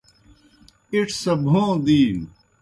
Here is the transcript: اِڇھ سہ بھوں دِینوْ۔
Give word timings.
اِڇھ 0.93 1.13
سہ 1.21 1.33
بھوں 1.49 1.71
دِینوْ۔ 1.85 2.25